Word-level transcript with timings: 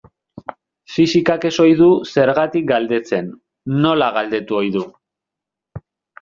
Fisikak 0.93 1.45
ez 1.49 1.51
ohi 1.63 1.75
du 1.81 1.89
zergatik 2.13 2.65
galdetzen, 2.73 3.29
nola 3.85 4.09
galdetu 4.19 4.61
ohi 4.63 4.75
du. 4.79 4.85